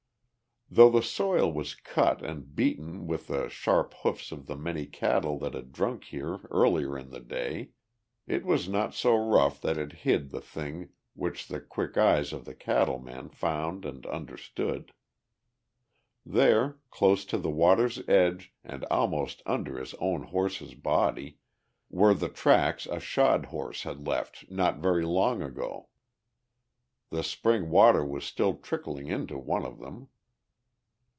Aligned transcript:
Though 0.73 0.89
the 0.89 1.03
soil 1.03 1.51
was 1.51 1.75
cut 1.75 2.21
and 2.21 2.55
beaten 2.55 3.05
with 3.05 3.27
the 3.27 3.49
sharp 3.49 3.93
hoofs 4.03 4.31
of 4.31 4.45
the 4.47 4.55
many 4.55 4.85
cattle 4.85 5.37
that 5.39 5.53
had 5.53 5.73
drunk 5.73 6.05
here 6.05 6.39
earlier 6.49 6.97
in 6.97 7.09
the 7.09 7.19
day, 7.19 7.71
it 8.25 8.45
was 8.45 8.69
not 8.69 8.93
so 8.93 9.17
rough 9.17 9.59
that 9.63 9.77
it 9.77 9.91
hid 10.07 10.29
the 10.29 10.39
thing 10.39 10.87
which 11.13 11.49
the 11.49 11.59
quick 11.59 11.97
eyes 11.97 12.31
of 12.31 12.45
the 12.45 12.55
cattle 12.55 12.99
man 12.99 13.27
found 13.27 13.83
and 13.83 14.05
understood. 14.05 14.93
There, 16.25 16.77
close 16.89 17.25
to 17.25 17.37
the 17.37 17.51
water's 17.51 18.01
edge 18.07 18.53
and 18.63 18.85
almost 18.85 19.41
under 19.45 19.77
his 19.77 19.93
own 19.95 20.23
horse's 20.23 20.73
body, 20.73 21.37
were 21.89 22.13
the 22.13 22.29
tracks 22.29 22.85
a 22.89 23.01
shod 23.01 23.47
horse 23.47 23.83
had 23.83 24.07
left 24.07 24.49
not 24.49 24.77
very 24.77 25.03
long 25.05 25.41
ago. 25.43 25.89
The 27.09 27.23
spring 27.25 27.69
water 27.69 28.05
was 28.05 28.23
still 28.23 28.53
trickling 28.55 29.07
into 29.07 29.37
one 29.37 29.65
of 29.65 29.77
them. 29.79 30.07